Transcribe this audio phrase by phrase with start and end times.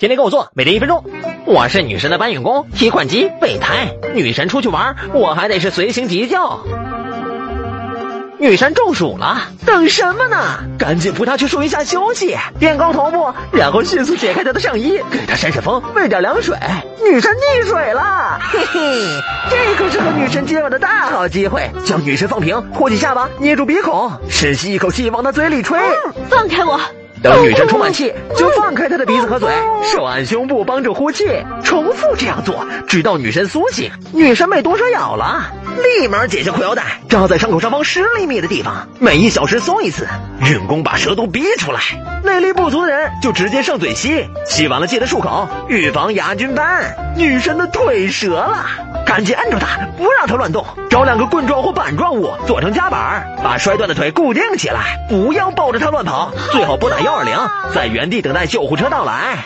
[0.00, 1.04] 天天跟我做，每天一分钟。
[1.44, 3.94] 我是女神的搬运工，提款机、备胎。
[4.14, 6.38] 女神出去玩，我还得是随行急救。
[8.38, 10.64] 女神中暑了，等什么呢？
[10.78, 16.56] 赶紧扶她去树荫下休息，垫高头部，然后迅速解开她的上衣，给她扇扇风，喂点凉水。
[17.04, 18.80] 女神溺水了，嘿嘿，
[19.50, 21.70] 这可是和女神接吻的大好机会。
[21.84, 25.78] 将女神放平，托起下巴，捏住鼻孔，深吸一口气，往她嘴里吹。
[26.30, 26.80] 放开我！
[27.22, 29.50] 等女神充满气，就放开她的鼻子和嘴，
[29.92, 31.26] 手按胸部帮助呼气，
[31.62, 33.90] 重复这样做，直到女神苏醒。
[34.12, 35.52] 女神被毒蛇咬了，
[36.00, 40.08] 立马解下裤腰带，扎在伤口上方十厘米的地方，每一小时松一次，
[40.46, 41.80] 运功把蛇毒逼出来。
[42.24, 46.96] 内力不足的人就直接上嘴吸，吸完了记得漱口，预防牙菌斑。
[47.16, 48.64] 女神的腿折了，
[49.04, 49.66] 赶紧按住她，
[49.98, 57.36] 不让她乱动，找两个棍状或板状物做成夹板，把摔断的腿固定起来，不要抱着她乱跑，最好拨打幺二零，
[57.74, 59.44] 在原地等待救护车到来。